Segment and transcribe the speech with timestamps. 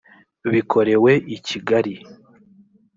[0.51, 1.95] bikorewe i kigali